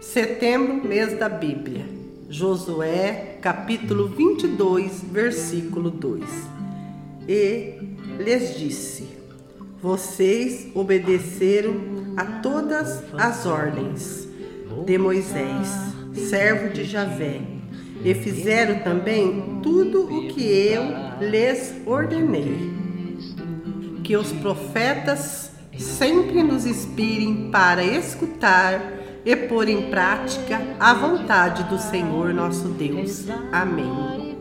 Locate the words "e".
7.28-7.78, 18.04-18.12, 29.26-29.34